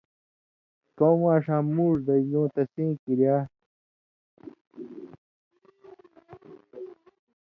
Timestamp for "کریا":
3.01-3.35